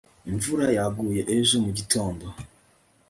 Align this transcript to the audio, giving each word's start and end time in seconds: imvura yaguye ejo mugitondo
imvura 0.29 0.65
yaguye 0.77 1.21
ejo 1.37 1.55
mugitondo 1.65 2.25